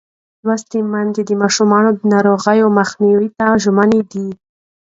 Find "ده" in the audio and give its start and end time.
4.11-4.25